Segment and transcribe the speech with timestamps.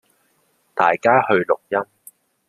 [0.73, 1.87] 大家去錄音